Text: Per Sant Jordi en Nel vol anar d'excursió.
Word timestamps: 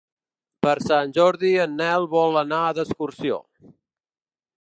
Per 0.65 0.71
Sant 0.83 1.11
Jordi 1.17 1.51
en 1.65 1.75
Nel 1.81 2.07
vol 2.13 2.39
anar 2.43 2.63
d'excursió. 2.79 3.39